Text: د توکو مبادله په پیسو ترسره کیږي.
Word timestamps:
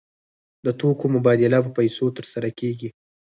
د 0.65 0.67
توکو 0.79 1.05
مبادله 1.15 1.57
په 1.65 1.71
پیسو 1.77 2.05
ترسره 2.17 2.49
کیږي. 2.59 2.89